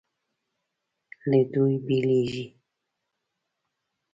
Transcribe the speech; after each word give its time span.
له 1.29 1.39
دوی 1.53 1.73
بېلېږي. 1.87 2.45